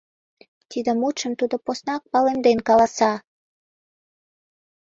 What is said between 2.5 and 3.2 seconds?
каласа.